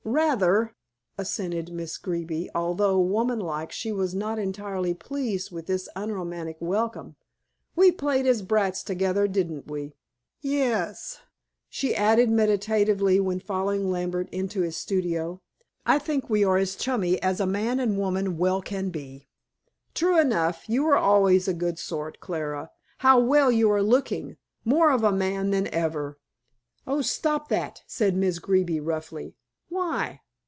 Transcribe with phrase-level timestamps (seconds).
[0.03, 0.75] "Rather,"
[1.17, 7.15] assented Miss Greeby, although, woman like, she was not entirely pleased with this unromantic welcome.
[7.75, 9.93] "We played as brats together, didn't we?
[10.41, 11.19] "Yes,"
[11.69, 15.39] she added meditatively, when following Lambert into his studio,
[15.85, 19.27] "I think we are as chummy as a man and woman well can be."
[19.93, 20.67] "True enough.
[20.67, 22.71] You were always a good sort, Clara.
[22.97, 26.17] How well you are looking more of a man than ever."
[26.87, 29.35] "Oh, stop that!" said Miss Greeby roughly.
[29.73, 30.19] "Why?"